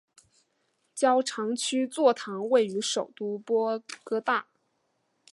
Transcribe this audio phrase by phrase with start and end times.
[0.95, 4.47] 教长区座堂位于首都波哥大。